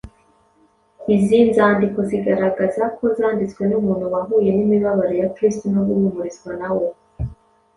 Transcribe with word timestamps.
izi 1.15 1.37
nzandiko 1.49 1.99
zigaragaza 2.09 2.83
ko 2.97 3.03
zanditswe 3.17 3.63
n’umuntu 3.67 4.05
wahuye 4.13 4.49
n’imibabaro 4.53 5.13
ya 5.21 5.29
kristo 5.35 5.65
no 5.73 5.81
guhumurizwa 5.87 6.51
na 6.61 6.69
we; 6.77 6.87